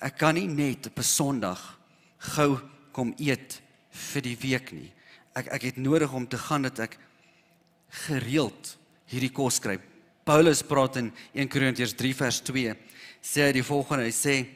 [0.00, 1.78] ek kan nie net op 'n Sondag
[2.18, 2.60] gou
[2.92, 3.60] kom eet
[3.90, 4.92] vir die week nie.
[5.34, 6.98] Ek ek het nodig om te gaan dat ek
[8.06, 9.78] gereeld hierdie kos kry.
[10.24, 12.74] Paulus praat in 1 Korintiërs 3 vers 2
[13.22, 14.46] sê hy die volgende hy sê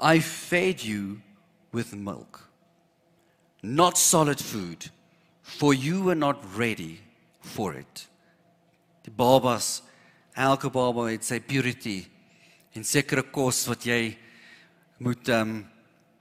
[0.00, 1.20] I fed you
[1.72, 2.48] with milk
[3.62, 4.90] not solid food
[5.42, 7.00] for you were not ready
[7.42, 8.08] for it.
[9.04, 9.82] Die babas
[10.34, 12.00] elke baba het sy purity
[12.72, 14.16] en sekere kos wat jy
[15.02, 15.60] moet ehm um,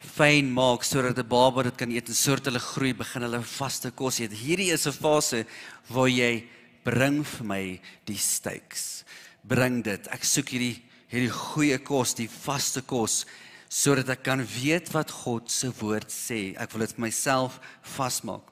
[0.02, 3.92] fyn maak sodat 'n baba dit kan eet en sodat hulle groei begin hulle vaste
[3.92, 4.34] kos eet.
[4.34, 5.46] Hierdie is 'n fase
[5.90, 6.48] waar jy
[6.84, 9.04] bring vir my die steaks.
[9.44, 10.08] Bring dit.
[10.08, 10.82] Ek soek hierdie
[11.12, 13.26] hierdie goeie kos, die vaste kos
[13.72, 16.56] sodat ek kan weet wat God se woord sê.
[16.60, 18.44] Ek wil dit vir myself vasmaak.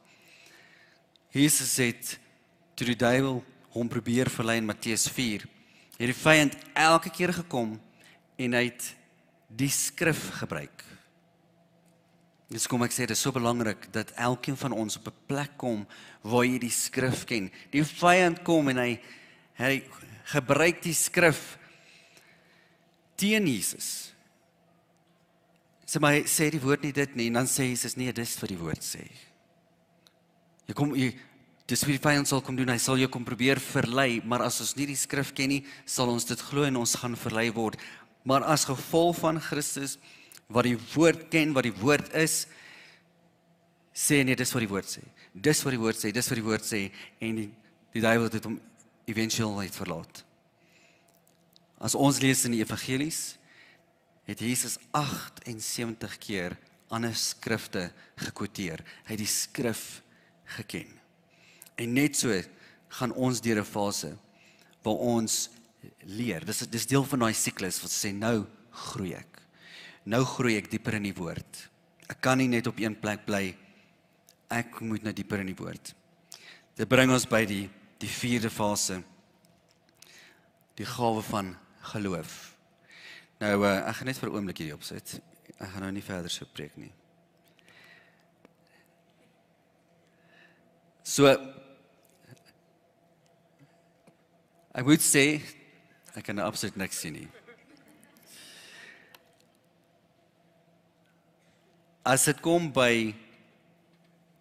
[1.34, 1.92] Jesus sê
[2.80, 3.42] toe die duiwel
[3.76, 5.44] hom probeer verlei in Matteus 4,
[6.00, 7.76] het die vyand elke keer gekom
[8.40, 8.86] en hy het
[9.60, 10.86] die skrif gebruik.
[12.50, 15.58] Dis kom ek sê dit is so belangrik dat elkeen van ons op 'n plek
[15.58, 15.86] kom
[16.24, 17.52] waar jy die skrif ken.
[17.72, 19.00] Die vyand kom en hy
[19.60, 19.84] hy
[20.32, 21.58] gebruik die skrif
[23.16, 24.14] teen Jesus.
[25.86, 28.50] Sê maar sê die woord nie dit nie en dan sê Jesus nee, dis wat
[28.50, 29.04] die woord sê.
[30.66, 31.14] Jy kom jy
[31.70, 32.72] dis wie die vyand sal kom doen.
[32.74, 36.10] Hy sal jou kom probeer verlei, maar as ons nie die skrif ken nie, sal
[36.12, 37.78] ons dit glo en ons gaan verlei word.
[38.28, 39.98] Maar as gevolg van Christus
[40.50, 42.44] wat die woord ken, wat die woord is,
[43.94, 45.06] sê nee, dis wat die woord sê.
[45.34, 46.88] Dis wat die woord sê, dis wat die woord sê
[47.22, 47.50] en die
[47.94, 48.60] die duiwel het hom
[49.10, 50.24] eventueel uit verlaat.
[51.82, 53.40] As ons lees in die evangelies,
[54.30, 56.58] het Jesus 78 keer
[56.94, 57.88] ander skrifte
[58.20, 58.84] gekwoteer.
[59.08, 60.02] Hy het die skrif
[60.58, 60.99] geken.
[61.80, 62.36] En net so
[63.00, 64.18] gaan ons deur 'n fase
[64.84, 65.50] waar ons
[66.04, 66.46] leer.
[66.46, 69.40] Dis dis deel van daai siklus wat sê nou groei ek
[70.10, 71.70] nou groei ek dieper in die woord.
[72.10, 73.54] Ek kan nie net op een plek bly.
[74.50, 75.94] Ek moet nou dieper in die woord.
[76.76, 77.68] Dit bring ons by die
[78.00, 79.02] die vierde fase.
[80.80, 81.52] Die gawe van
[81.92, 82.56] geloof.
[83.44, 85.20] Nou uh, ek gaan net vir 'n oomblik hierdie opsit.
[85.60, 86.92] Ek gaan nou nie verder so preek nie.
[91.04, 91.28] So
[94.80, 95.26] ek moet sê
[96.16, 97.28] ek kan absoluut niks sien nie.
[102.08, 103.12] as dit kom by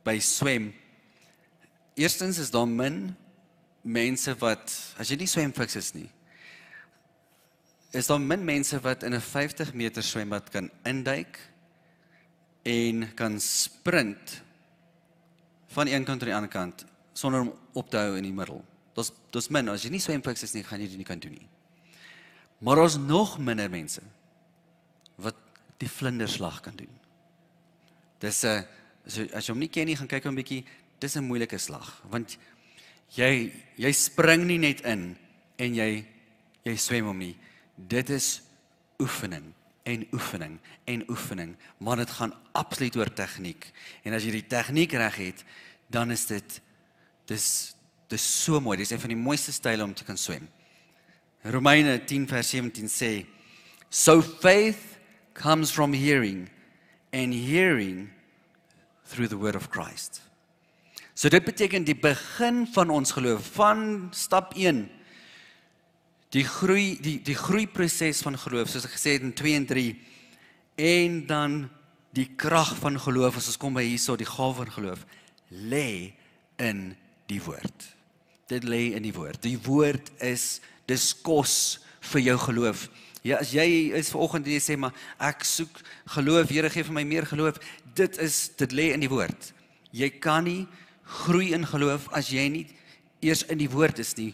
[0.07, 0.71] by swem
[1.99, 3.11] eerstens is daar min
[3.83, 6.07] mense wat as jy nie swem fiks is nie
[7.99, 11.43] is daar min mense wat in 'n 50 meter swembad kan induik
[12.63, 14.43] en kan sprint
[15.69, 18.65] van een kant tot die ander kant sonder om op te hou in die middel.
[18.99, 21.21] Dis dis min as jy nie swem fiks is nie, gaan jy dit nie kan
[21.23, 21.49] doen nie.
[22.65, 24.03] Maar ons nog minder mense
[25.23, 25.39] wat
[25.79, 26.91] die vlinderslag kan doen.
[28.19, 28.67] Dis 'n
[29.07, 30.65] so as jy hom nie ken nie, gaan kyk 'n bietjie.
[31.01, 32.37] Dis 'n moeilike slag want
[33.17, 35.17] jy jy spring nie net in
[35.59, 36.05] en jy
[36.65, 37.37] jy swem hom nie.
[37.77, 38.43] Dit is
[38.99, 43.73] oefening en oefening en oefening, maar dit gaan absoluut oor tegniek.
[44.05, 45.45] En as jy die tegniek reg het,
[45.89, 46.61] dan is dit
[47.27, 47.75] dis
[48.09, 48.77] dis so mooi.
[48.81, 50.49] Dis een van die mooiste style om te kan swem.
[51.43, 53.13] Romeine 10 vers 17 sê
[53.89, 54.99] so faith
[55.35, 56.49] comes from hearing
[57.13, 58.11] and hearing
[59.09, 60.21] through the word of Christ.
[61.15, 64.85] So dit beteken die begin van ons geloof van stap 1
[66.35, 69.89] die groei die die groeiproses van geloof soos ek gesê het in 2 en 3
[70.89, 71.59] en dan
[72.15, 75.07] die krag van geloof as ons kom by hierso die gawe van geloof
[75.49, 76.15] lê
[76.61, 76.93] in
[77.31, 77.98] die woord.
[78.49, 79.43] Dit lê in die woord.
[79.45, 81.79] Die woord is dis kos
[82.13, 82.87] vir jou geloof.
[83.27, 85.83] Ja, as jy is vanoggend en jy sê maar ek soek
[86.15, 87.59] geloof, Here gee vir my meer geloof.
[87.99, 89.53] Dit is dit lê in die woord.
[89.93, 90.67] Jy kan nie
[91.25, 92.67] groei in geloof as jy nie
[93.25, 94.31] eers in die woord is nie,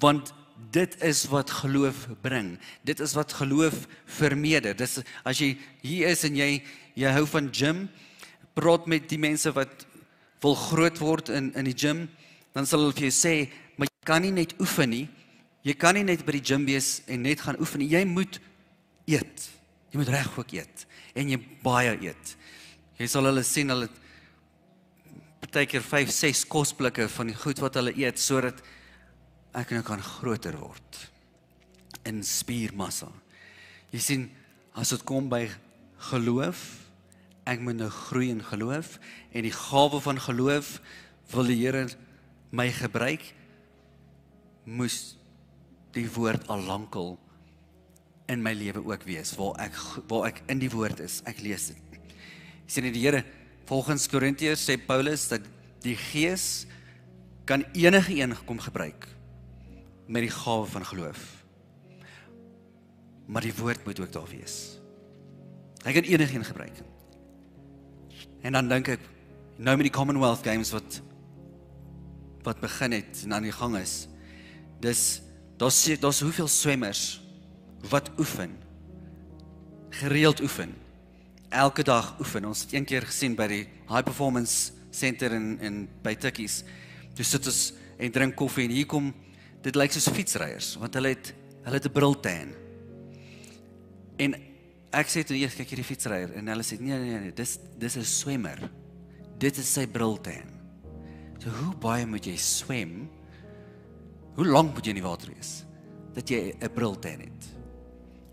[0.00, 0.32] want
[0.72, 2.54] dit is wat geloof bring.
[2.86, 3.84] Dit is wat geloof
[4.18, 4.76] vermeerder.
[4.78, 6.62] Dis as jy hier is en jy
[6.98, 7.86] jy hou van gym,
[8.56, 9.86] praat met die mense wat
[10.42, 12.06] wil groot word in in die gym,
[12.52, 13.34] dan sal hulle vir jou sê,
[13.76, 15.06] maar jy kan nie net oefen nie.
[15.62, 17.90] Jy kan nie net by die gym wees en net gaan oefen nie.
[17.92, 18.40] Jy moet
[19.06, 19.48] eet.
[19.92, 20.86] Jy moet reg ook eet
[21.18, 22.36] en jy baie eet.
[22.96, 23.88] Jy sal hulle sien hulle
[25.42, 28.62] partykeer 5, 6 kosblikke van die goed wat hulle eet sodat
[29.58, 31.00] ek nou kan groter word
[32.08, 33.10] in spiermassa.
[33.92, 34.24] Jy sien
[34.78, 35.44] as dit kom by
[36.08, 36.62] geloof,
[37.44, 38.96] ek moet nou groei in geloof
[39.34, 40.78] en die gawe van geloof
[41.34, 41.84] wil die Here
[42.52, 43.24] my gebruik
[44.68, 45.16] moes
[45.96, 47.16] die woord al lankal
[48.30, 49.78] in my lewe ook wees waar ek
[50.10, 51.20] waar ek in die woord is.
[51.28, 51.98] Ek lees dit.
[52.68, 53.24] Sien die Here
[53.68, 55.44] volgens Korintiërs sê Paulus dat
[55.82, 56.66] die Gees
[57.48, 59.08] kan enige een kom gebruik
[60.06, 61.20] met die gawe van geloof.
[63.26, 64.78] Maar die woord moet ook daar wees.
[65.82, 66.76] Hy kan enige een gebruik.
[68.42, 69.08] En dan dink ek
[69.56, 71.00] nou met die Commonwealth Games wat
[72.42, 74.06] wat begin het en aan die gang is.
[74.80, 75.22] Dis
[75.56, 77.20] daar's daar's hoeveel swemmers
[77.90, 78.56] wat oefen.
[79.90, 80.74] Gereeld oefen.
[81.48, 82.44] Elke dag oefen.
[82.44, 86.62] Ons het een keer gesien by die High Performance Center in in by Tikkies.
[87.14, 89.12] Toe sit ons en drink koffie en hier kom
[89.62, 92.54] dit lyk soos fietsryers want hulle het hulle het 'n briltan.
[94.18, 94.34] En
[94.92, 97.96] ek sê toe eers kyk hierdie fietsryer en hulle sê nee nee nee, dis dis
[97.96, 98.58] 'n swemmer.
[99.38, 100.51] Dit is sy briltan.
[101.42, 103.08] So hoe baie moet jy swem?
[104.36, 105.64] Hoe lank moet jy in die water wees
[106.14, 107.42] dat jy 'n briltan het?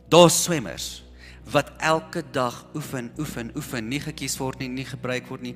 [0.09, 1.03] Daar's swemmers
[1.49, 5.55] wat elke dag oefen, oefen, oefen, nie gekies word nie, nie gebruik word nie.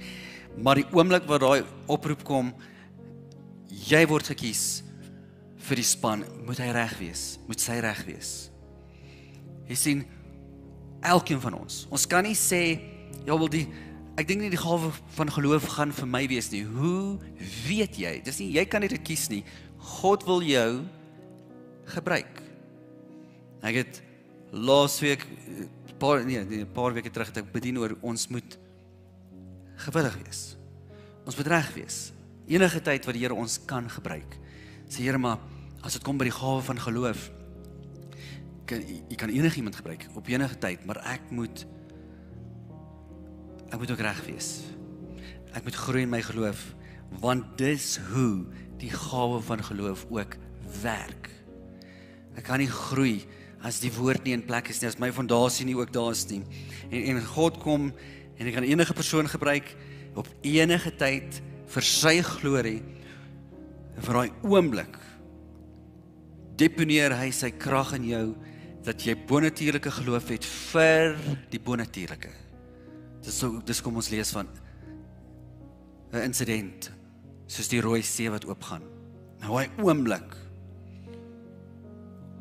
[0.57, 2.53] Maar die oomblik wat daai oproep kom,
[3.69, 4.83] jy word gekies
[5.57, 8.49] vir die span, moet hy reg wees, moet sy reg wees.
[9.69, 10.05] Jy sien
[11.01, 11.87] elkeen van ons.
[11.91, 12.79] Ons kan nie sê
[13.25, 13.67] ja wel die
[14.17, 16.63] ek dink nie die gawe van geloof gaan vir my wees nie.
[16.63, 17.19] Hoe
[17.67, 18.21] weet jy?
[18.25, 19.43] Dis nie jy kan dit kies nie.
[19.99, 20.83] God wil jou
[21.95, 22.41] gebruik.
[23.63, 24.01] Ek het
[24.53, 25.25] laasweek
[26.03, 28.57] paar nee, nee 'n paar weke terug het ek bedien oor ons moet
[29.85, 30.57] gewillig wees.
[31.25, 32.11] Ons moet reg wees.
[32.47, 34.37] Enige tyd wat die Here ons kan gebruik.
[34.89, 35.39] Sê Here maar
[35.81, 37.31] as dit kom by die gawe van geloof
[38.65, 41.65] kan jy kan enigiemand gebruik op enige tyd, maar ek moet
[43.73, 44.49] ek moet ook reg wees.
[45.57, 46.61] Ek moet groei in my geloof
[47.21, 48.41] want dis hoe
[48.81, 50.35] die gawe van geloof ook
[50.81, 51.29] werk.
[52.37, 53.21] Ek kan nie groei
[53.63, 56.25] as die woord nie in plek is nie, as my fondasie nie ook daar is
[56.31, 56.41] nie.
[56.89, 57.91] En en God kom
[58.37, 59.73] en hy kan enige persoon gebruik
[60.17, 61.41] op enige tyd
[61.73, 62.81] vir sy glorie
[63.93, 64.97] vir daai oomblik
[66.57, 68.25] deponeer hy sy krag in jou
[68.85, 71.17] dat jy bonatuurlike geloof het vir
[71.49, 72.42] die bonatuurlike.
[73.23, 74.47] Dis so dis kom ons lees van
[76.13, 76.91] 'n insident
[77.47, 78.83] soos die rooi see wat oopgaan.
[79.41, 80.35] Nou hy oomblik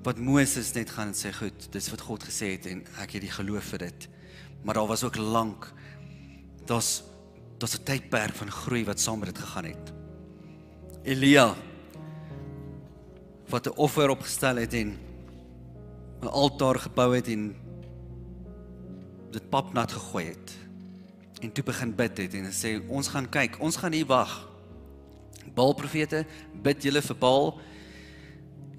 [0.03, 3.23] wat Moses net gaan en sê goed, dis wat God gesê het en ek het
[3.23, 4.09] die geloof vir dit.
[4.65, 5.73] Maar daar was ook lank
[6.67, 7.03] daar's
[7.59, 9.93] daar's 'n tydperk van groei wat saam met dit gegaan het.
[11.05, 11.55] Elia
[13.49, 14.99] wat 'n offer opgestel het en
[16.23, 17.55] 'n altaar gebou het en
[19.31, 20.62] dit papnat gegooi het
[21.43, 24.33] en toe begin bid het en sê ons gaan kyk, ons gaan hier wag.
[25.57, 26.25] Baal profete,
[26.65, 27.53] bid julle vir Baal.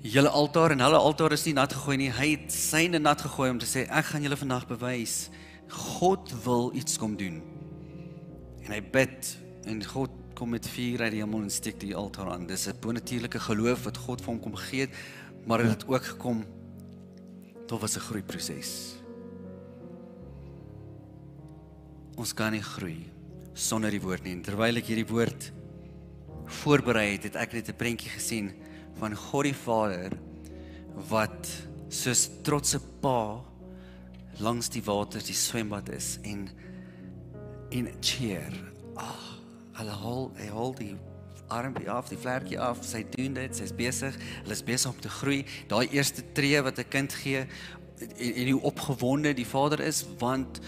[0.03, 2.09] Julle altaar en hulle altaar is nie nat gegooi nie.
[2.11, 5.29] Hy het syne nat gegooi om te sê ek gaan julle vandag bewys
[5.73, 7.39] God wil iets kom doen.
[8.63, 9.31] En hy bid
[9.69, 12.47] en God kom met vuur uit die hemel en steek die altaar aan.
[12.47, 14.93] Dis 'n bonatuurlike geloof wat God vir hom kom gee het,
[15.45, 16.45] maar dit het ook gekom
[17.67, 19.02] Dit was 'n groeiproses.
[22.15, 22.99] Ons kan nie groei
[23.53, 24.35] sonder die woord nie.
[24.45, 25.51] Terwyl ek hierdie woord
[26.63, 28.51] voorberei het, het ek net 'n prentjie gesien
[28.99, 30.11] van God die Vader
[31.09, 31.49] wat
[31.89, 33.41] soos trotse pa
[34.41, 36.49] langs die waters die swembad is en
[37.69, 38.53] in cheer.
[38.95, 39.29] Ag, oh,
[39.79, 40.93] hulle hol, hy hol die
[41.53, 45.09] armpie af, die vlekkie af, sy doen dit, sy's besig, hulle is besig om te
[45.09, 45.43] groei.
[45.69, 47.45] Daai eerste tree wat 'n kind gee
[48.17, 50.59] en, en hoe opgewonde die vader is want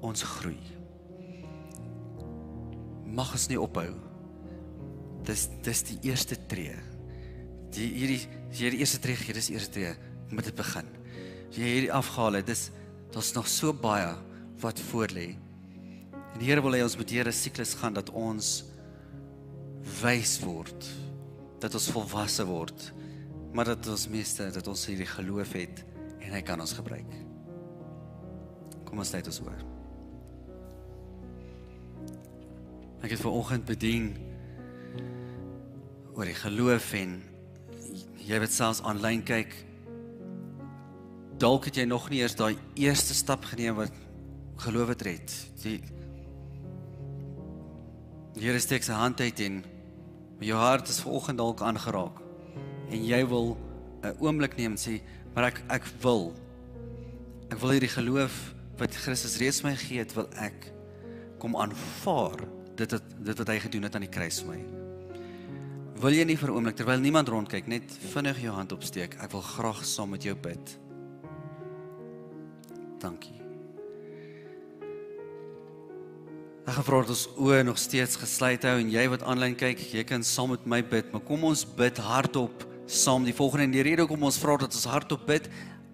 [0.00, 0.79] ons groei.
[3.10, 3.88] Mag ons nie ophou.
[5.26, 6.76] Dis dis die eerste tree.
[7.74, 8.22] Die hierdie
[8.54, 9.92] hierdie eerste tree gee, dis die eerste tree
[10.30, 10.88] met dit begin.
[11.50, 12.68] As jy hierdie afgehaal het, dis
[13.10, 14.10] daar's nog so baie
[14.62, 15.32] wat voor lê.
[16.32, 18.60] En die Here wil hê ons moet hierdie siklus gaan dat ons
[20.00, 20.88] wys word
[21.60, 22.86] dat ons volwasse word
[23.54, 25.82] maar dat ons meeste dat ons hierdie geloof het
[26.20, 27.16] en hy kan ons gebruik
[28.88, 29.64] kom ons net ons hoor
[33.00, 34.12] ek het ver oggend bedien
[36.14, 37.16] oor die geloof en
[38.20, 39.54] jy wat selfs aanlyn kyk
[41.40, 43.94] dalk het jy nog nie eers daai eerste stap geneem wat
[44.60, 45.34] geloof het red.
[45.64, 45.80] Die
[48.40, 49.58] Here steek sy hand uit en
[50.40, 52.20] jou hart is vanoggend dalk aangeraak
[52.90, 53.56] en jy wil
[54.02, 55.00] 'n oomblik neem en sê
[55.34, 56.32] maar ek ek wil
[57.50, 60.72] ek wil hierdie geloof wat Christus reeds my gegee het wil ek
[61.38, 62.48] kom aanvaar
[62.80, 64.60] dit het, dit wat hy gedoen het aan die kruis vir my
[66.00, 69.32] wil jy nie vir 'n oomblik terwyl niemand rondkyk net vinnig jou hand opsteek ek
[69.32, 70.78] wil graag saam met jou bid
[73.00, 73.40] dankie
[76.70, 80.04] Ek vra dat ons oë nog steeds gesluit hou en jy wat aanlyn kyk, jy
[80.06, 83.82] kan saam met my bid, maar kom ons bid hardop saam die volgende en die
[83.82, 85.48] rede hoekom ons vra dat ons hardop bid,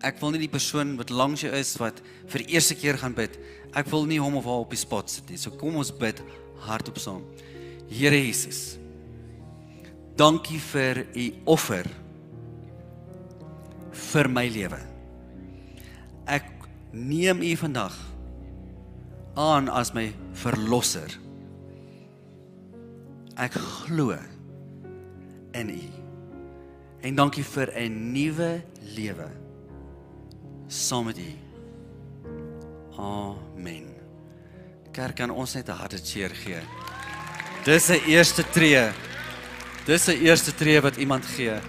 [0.04, 3.38] ek wil nie die persoon wat langs jou is wat vir eerste keer gaan bid.
[3.76, 5.40] Ek wil nie hom of haar op die spot sit nie.
[5.40, 6.20] So kom ons bid
[6.60, 7.22] hardop saam.
[7.88, 8.78] Here Jesus.
[10.16, 11.86] Dankie vir u offer
[13.92, 14.96] vir my lewe.
[16.96, 17.94] neem U vandag
[19.34, 21.10] aan as my verlosser.
[23.36, 24.16] Ek glo
[25.52, 25.82] in U.
[27.04, 28.62] En dankie vir 'n nuwe
[28.96, 29.28] lewe
[30.68, 31.32] saam met U.
[32.96, 34.05] Amen.
[34.96, 36.60] Kerk kan ons net 'n harde cheer gee.
[37.64, 38.92] Dis 'n eerste tree.
[39.84, 41.60] Dis 'n eerste tree wat iemand gee.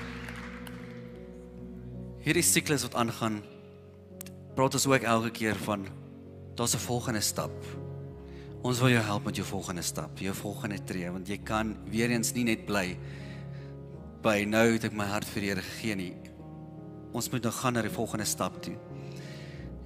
[2.24, 3.44] Hierdie siklus wat aangaan,
[4.56, 5.88] praat ons ook elke keer van
[6.56, 7.52] daar's 'n volgende stap.
[8.64, 12.10] Ons wil jou help met jou volgende stap, jou volgende tree, want jy kan weer
[12.10, 12.98] eens nie net bly
[14.22, 16.14] by nou het ek my hart vir Here gegee nie.
[17.14, 18.76] Ons moet nou gaan na die volgende stap toe.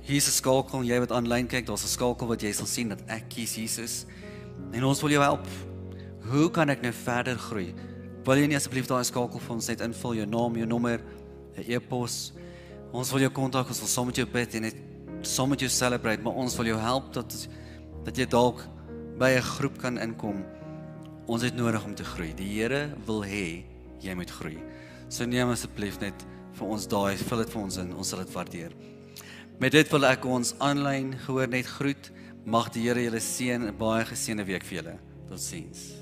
[0.02, 3.02] Hier's 'n skakel, jy wat aanlyn kyk, daar's 'n skakel wat jy sal sien dat
[3.08, 4.06] ek kies Jesus.
[4.74, 5.48] En ons wil jou help.
[6.32, 7.74] Hoe kan ek nou verder groei?
[8.24, 11.02] Wil jy nie asseblief daai skakel vir ons net invul jou naam, jou nommer,
[11.58, 12.34] 'n e-pos.
[12.94, 14.76] Ons wil jou kontak, ons wil saam met jou bid en net
[15.22, 17.48] saam met jou celebrate, maar ons wil jou help dat
[18.04, 18.66] dat jy dalk
[19.20, 20.44] by 'n groep kan inkom.
[21.28, 22.34] Ons het nodig om te groei.
[22.34, 23.64] Die Here wil hê
[24.00, 24.58] jy moet groei.
[25.10, 27.94] So neem asseblief net vir ons daai, vul dit vir ons in.
[27.94, 28.72] Ons sal dit waardeer.
[29.60, 32.12] Met dit wil ek ons aanlyn gehoor net groet.
[32.46, 35.00] Mag die Here julle seën 'n baie geseënde week vir julle.
[35.30, 36.01] Totsiens.